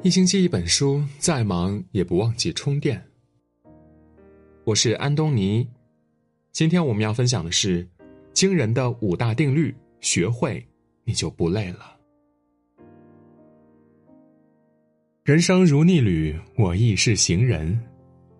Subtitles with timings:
[0.00, 3.04] 一星期一本书，再忙也不忘记充电。
[4.62, 5.68] 我是安东尼，
[6.52, 7.86] 今天我们要分享的是
[8.32, 10.64] 惊人的五大定律，学会
[11.02, 11.96] 你就不累了。
[15.24, 17.78] 人生如逆旅，我亦是行人。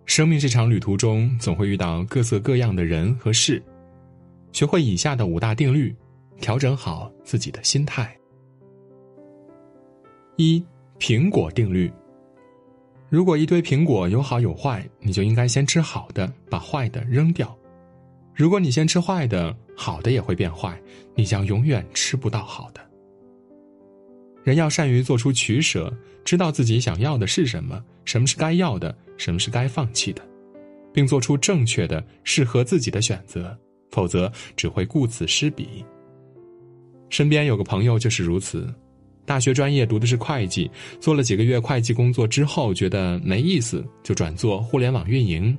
[0.06, 3.60] 生命这场旅途中，总会遇到各色各样的人和事，
[4.52, 5.94] 学会以下的五大定律，
[6.40, 8.16] 调整好自己的心态。
[10.36, 10.64] 一。
[10.98, 11.90] 苹果定律：
[13.08, 17.56] 如果一堆苹果有好有坏，你就应该先吃好的，把坏的扔掉。
[18.34, 20.80] 如果你先吃坏的，好的也会变坏，
[21.14, 22.80] 你将永远吃不到好的。
[24.42, 25.92] 人要善于做出取舍，
[26.24, 30.22] 知道自己想要的是什么，什么是该要的，什么是该放弃的，
[30.92, 33.56] 并做出正确的、适合自己的选择，
[33.90, 35.84] 否则只会顾此失彼。
[37.08, 38.72] 身边有个朋友就是如此。
[39.28, 45.56] 大学专业读的是会计，做了几个月会计工作之后，觉得没意思，就转做互联网运营。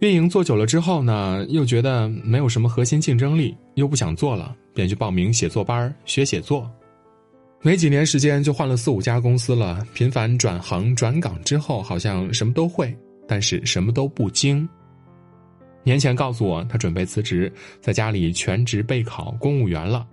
[0.00, 6.68] 运营做久了之后呢，又觉得没有什么核心竞争力，又不想做了，便去报名写作班学写作。
[7.62, 12.92] 没几年时间就换了四五家公司了，频繁转行转岗之后，好像什么都会，
[13.28, 14.68] 但是什么都不精。
[15.84, 20.04] 年前告诉我，他准备辞职，在家里全职备考公务员了。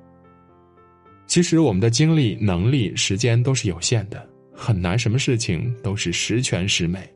[1.31, 4.21] 其实我们的精力、能力、时间都是有限的，
[4.53, 7.09] 很难什么事情都是十全十美。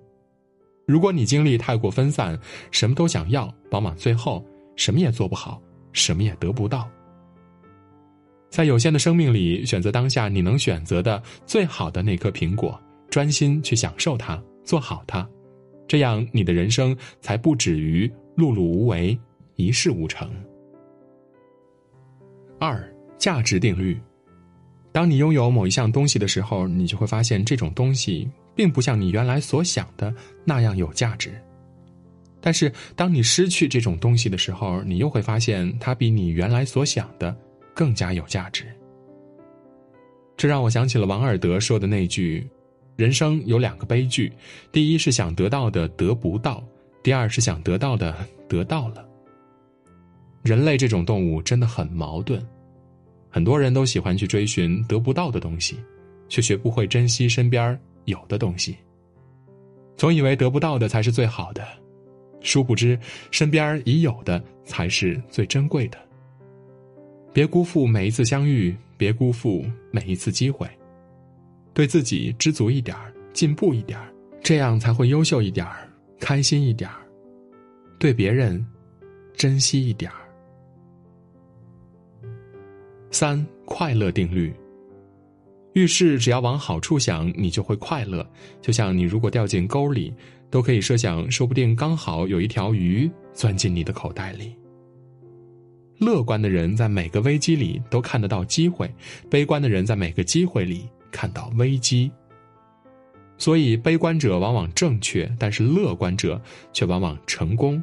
[0.87, 2.39] 如果你精力太过分散，
[2.71, 4.41] 什么都想要，往往最后
[4.77, 6.89] 什么也做不好，什么也得不到。
[8.49, 15.29] 在有限的生命里，选择当下你能选择的最好的那颗苹果，专心去享受它，做好它，
[15.89, 19.19] 这样你的人生才不止于碌碌无为、
[19.57, 20.31] 一事无成。
[22.61, 22.94] 二。
[23.17, 23.99] 价值定律：
[24.91, 31.33] 当你拥有某一项东西的时候，你就会发现这种东西并不像你原来所想的那样有价值。
[32.41, 37.35] 但是，当你失去这种东西的时候，你又会发现它比你原来所想的
[37.73, 38.65] 更加有价值。
[40.37, 42.47] 这让我想起了王尔德说的那句
[42.97, 44.31] ：“人生有两个悲剧，
[44.71, 46.63] 第一是想得到的得不到，
[47.01, 48.15] 第二是想得到的
[48.47, 49.03] 得到了。”
[50.43, 52.45] 人类这种动物真的很矛盾。
[53.35, 55.75] 很多人都喜欢去追寻得不到的东西，
[56.29, 58.77] 却学不会珍惜身边有的东西。
[59.97, 61.67] 总以为得不到的才是最好的，
[62.39, 62.97] 殊不知
[63.31, 65.97] 身边已有的才是最珍贵的。
[67.33, 70.65] 别辜负每一次相遇，别辜负每一次机会。
[71.73, 72.95] 对自己知足一点
[73.33, 73.99] 进步一点
[74.41, 75.67] 这样才会优秀一点
[76.21, 76.89] 开心一点
[77.99, 78.65] 对别人
[79.35, 80.09] 珍惜一点
[83.17, 84.53] 三快乐定律。
[85.71, 88.29] 遇事只要往好处想，你就会快乐。
[88.61, 90.13] 就像你如果掉进沟里，
[90.49, 94.53] 都可以设想，说不定刚好有一条鱼钻进你的口袋里。
[95.97, 98.93] 乐观的人在每个危机里都看得到机会，
[99.29, 102.11] 悲观的人在每个机会里看到危机。
[103.37, 106.41] 所以，悲观者往往正确，但是乐观者
[106.73, 107.81] 却往往成功。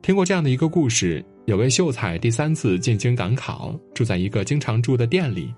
[0.00, 1.24] 听过这样的一个故事。
[1.46, 5.52] 有位秀才第三次进京赶考，住在一个经常住的店里。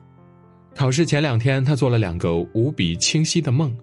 [0.75, 3.75] 考试前两天，他做了两个无比清晰的梦。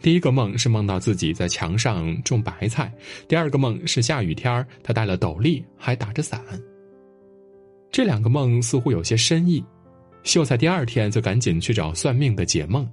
[0.00, 2.86] 第一个梦是梦到自己在墙上种白菜；
[3.26, 6.40] 第二个梦是下雨天他戴了斗笠还打着伞。
[7.90, 9.64] 这两个梦似乎有些深意。
[10.24, 12.88] 秀才第二天就赶紧去找算命的解梦。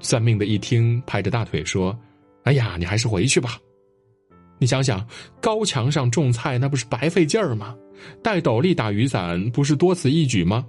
[0.00, 1.98] 算命的一听，拍着大腿说
[2.44, 3.58] ：“哎呀，你还是回去吧。”
[4.62, 5.04] 你想想，
[5.40, 7.76] 高墙上种菜那不是白费劲儿吗？
[8.22, 10.64] 戴斗笠打雨伞不是多此一举吗？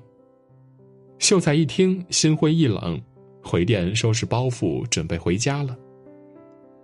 [1.20, 3.00] 秀才一听，心灰意冷，
[3.44, 5.78] 回店收拾包袱，准备回家了。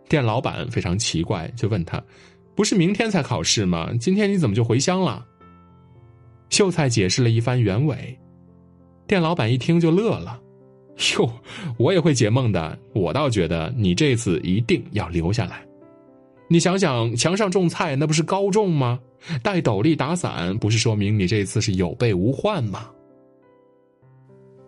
[0.07, 1.99] 店老板非常奇怪，就问他
[2.53, 3.91] ：“不是明天才考试吗？
[3.99, 5.25] 今天你怎么就回乡了？”
[6.51, 8.15] 秀才解释了一番原委，
[9.07, 10.39] 店老板一听就乐了
[11.17, 11.27] ：“哟，
[11.79, 15.65] 我也会解梦的，我倒觉得你这次一定要留下来。”
[16.51, 18.99] 你想想，墙上种菜那不是高中吗？
[19.43, 22.89] 戴斗笠打伞不是说明你这次是有备无患吗？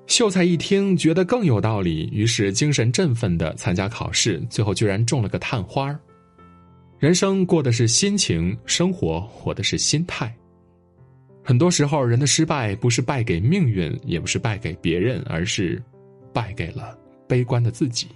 [0.05, 5.97] 秀才一听，觉得更有道理，于是精神振奋的参加考试，最后居然中了个探花
[6.99, 10.31] 人生过的是心情，生活活的是心态。
[11.43, 15.81] 很多时候，人的失败不是败给命运，也不是败给别人，而是
[16.31, 16.95] 败给了
[17.27, 18.07] 悲观的自己。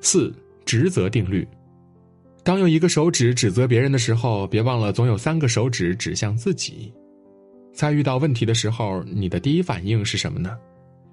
[0.00, 0.32] 四
[0.64, 1.46] 职责定律：
[2.42, 6.92] 当用一个手指指责别人的时候，别忘了总有三个手指指向自己。
[7.72, 10.56] 在遇到问题的时候，你的第一反应是什么呢？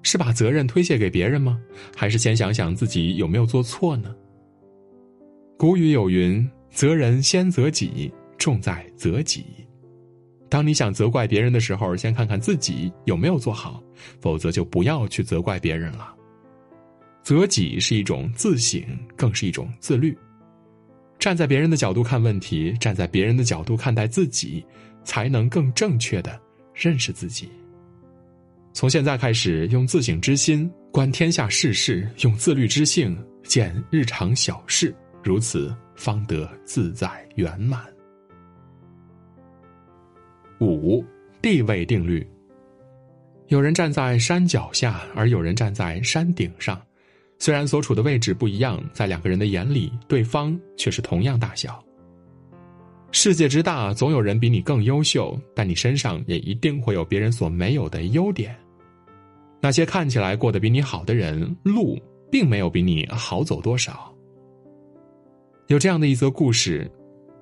[0.02, 1.60] 是把责任推卸给别人吗？
[1.96, 4.16] 还是先想想自己有没有做错呢？
[5.58, 9.46] 古语有云：“责人先责己，重在责己。”
[10.48, 13.82] 当你想责怪别人的时候，先看看自己有没有做好，
[14.22, 16.16] 否则就不要去责怪别人了。
[17.26, 18.80] 责己是一种自省，
[19.16, 20.16] 更是一种自律。
[21.18, 24.64] 站在别人的角度看问题，站在别人的角度看待自己，
[25.04, 26.40] 才能更正确的
[26.72, 27.50] 认识自己。
[28.74, 37.84] 从现在开始，用自省之心观天下世事，用自律之性见日常小事，如此方得自在圆满。
[40.60, 41.04] 五
[41.42, 42.24] 地位定律。
[43.48, 46.80] 有人站在山脚下，而有人站在山顶上。
[47.38, 51.84] 虽然所处的位置不一样，在两个人的眼里，对方却是同样大小。
[53.12, 58.56] 世界之大，总有人比你更优秀，但你身上也一定会有别人所没有的优点。
[59.62, 61.98] 那些看起来过得比你好的人，路
[62.32, 64.14] 并没有比你好走多少。
[65.68, 66.90] 有这样的一则故事：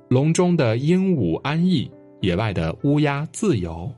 [0.09, 1.89] 笼中的鹦鹉安逸。
[2.21, 3.93] 野外的乌鸦自由，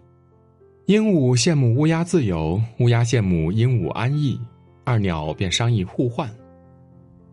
[0.87, 4.41] 鹦鹉羡慕乌鸦自由，乌鸦羡慕鹦鹉安逸，
[4.85, 6.29] 二鸟便商议互换。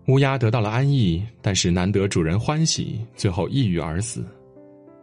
[0.08, 4.25] 乌鸦得到了安逸，但是难得主人欢喜，最后抑郁而死。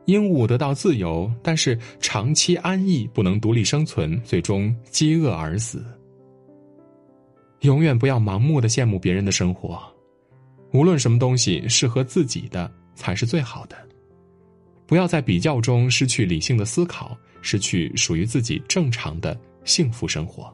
[0.05, 5.85] 鹦鹉得到自由，但是长期安逸不能独立生存，最终饥饿而死。
[7.61, 9.79] 永远不要盲目的羡慕别人的生活，
[10.73, 13.77] 无论什么东西适合自己的才是最好的。
[14.87, 20.51] 不要在比较中失去理性的思考，失去属于自己正常的幸福生活。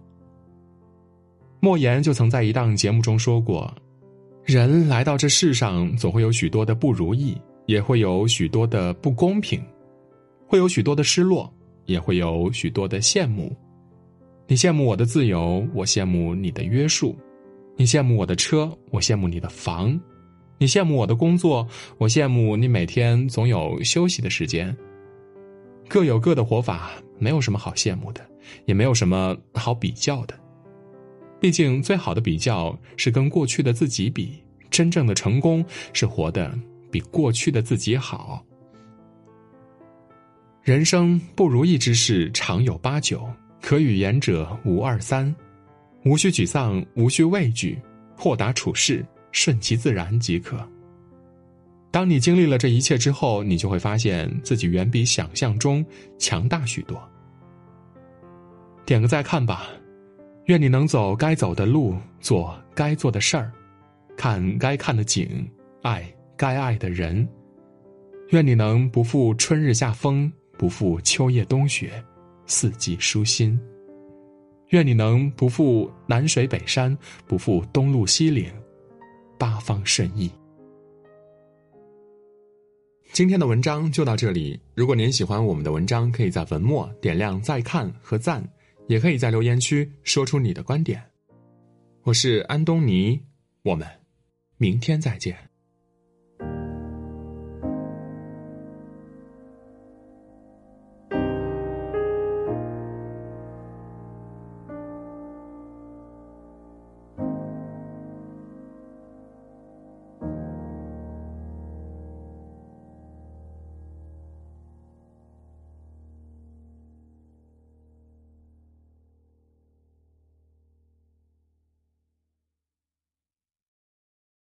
[1.65, 3.73] 莫言就曾在一档节目中说过
[4.45, 7.35] ：“人来到这世上，总会有许多的不如意，
[7.65, 9.59] 也会有许多的不公平，
[10.45, 11.51] 会有许多的失落，
[11.85, 13.51] 也会有许多的羡慕。
[14.45, 17.15] 你羡慕我的自由，我羡慕你的约束；
[17.75, 19.99] 你羡慕我的车，我羡慕你的房。”
[20.61, 24.77] 你羡慕我的工作，我羡慕你每天总有休息的时间。
[25.89, 28.23] 各有各的活法，没有什么好羡慕的，
[28.65, 30.44] 也没有什么好比较的。
[31.39, 36.57] 毕竟，最好的比较是跟过去的自己比，真正的成功是活得
[36.91, 38.43] 比过去的自己好。
[40.63, 43.27] 人生不如意之事常有八九，
[43.61, 45.33] 可与言者无二三，
[46.03, 47.79] 无需沮丧，无需畏惧，
[48.15, 49.05] 豁达处事。
[49.37, 50.65] 顺其自然即可。
[51.91, 55.85] 当你经历了这一切之后，你就会发现自己远比想象中
[56.17, 56.97] 强大许多。
[58.85, 59.67] 点个再看吧，
[60.45, 63.51] 愿你能走该走的路，做该做的事儿，
[64.15, 65.49] 看该看的景，
[65.81, 66.07] 爱
[66.37, 67.27] 该爱的人。
[68.29, 71.91] 愿你能不负春日夏风，不负秋叶冬雪，
[72.45, 73.59] 四季舒心。
[74.69, 76.95] 愿你能不负南水北山，
[77.25, 78.51] 不负东路西岭。
[79.39, 80.31] 八方顺意。
[83.13, 84.59] 今天的文章就到这里。
[84.75, 88.47] 如果您喜欢我们的文章，可以在文末点亮再看和赞，
[88.87, 91.03] 也可以在留言区说出你的观点。
[92.03, 93.19] 我是安东尼，
[93.63, 93.87] 我们
[94.57, 95.37] 明天再见。